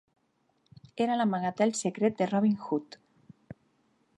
Era 1.05 1.17
l'amagatall 1.19 1.73
secret 1.81 2.17
de 2.23 2.29
Robin 2.33 2.57
Hood. 2.63 2.99